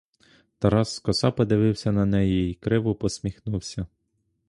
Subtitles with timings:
[0.59, 3.87] Тарас скоса подивився на неї й криво посміхнувся.